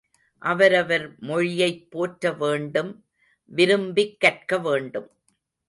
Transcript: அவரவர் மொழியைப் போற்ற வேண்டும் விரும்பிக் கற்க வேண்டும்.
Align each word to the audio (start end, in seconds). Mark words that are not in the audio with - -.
அவரவர் 0.41 1.05
மொழியைப் 1.19 1.91
போற்ற 1.91 2.31
வேண்டும் 2.33 2.91
விரும்பிக் 3.51 4.19
கற்க 4.19 4.57
வேண்டும். 4.59 5.09